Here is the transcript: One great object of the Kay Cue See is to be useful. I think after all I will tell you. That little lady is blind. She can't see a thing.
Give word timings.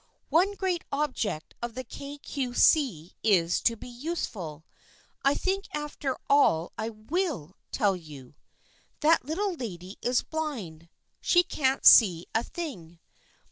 One 0.29 0.55
great 0.55 0.83
object 0.91 1.53
of 1.61 1.75
the 1.75 1.83
Kay 1.83 2.17
Cue 2.17 2.55
See 2.55 3.13
is 3.21 3.61
to 3.61 3.75
be 3.77 3.87
useful. 3.87 4.65
I 5.23 5.35
think 5.35 5.65
after 5.75 6.17
all 6.27 6.73
I 6.75 6.89
will 6.89 7.53
tell 7.69 7.95
you. 7.95 8.33
That 9.01 9.25
little 9.25 9.53
lady 9.53 9.99
is 10.01 10.23
blind. 10.23 10.89
She 11.21 11.43
can't 11.43 11.85
see 11.85 12.25
a 12.33 12.43
thing. 12.43 12.97